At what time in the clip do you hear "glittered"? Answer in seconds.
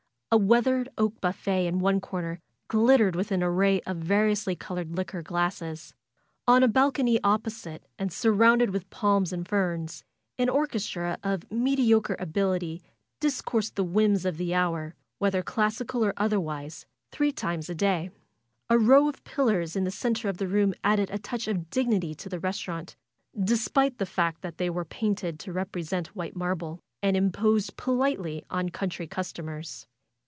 2.69-3.17